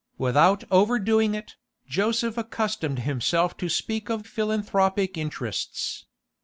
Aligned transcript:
Without 0.17 0.63
overdoing 0.71 1.35
it, 1.35 1.57
Joseph 1.87 2.35
accustomed 2.35 3.01
himself 3.01 3.55
to 3.57 3.69
speak 3.69 4.09
of 4.09 4.25
philanthropic 4.25 5.15
interests. 5.15 6.07